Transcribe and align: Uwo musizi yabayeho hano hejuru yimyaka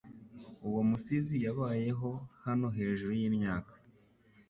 Uwo 0.67 0.81
musizi 0.89 1.35
yabayeho 1.45 2.09
hano 2.45 2.67
hejuru 2.77 3.11
yimyaka 3.19 3.73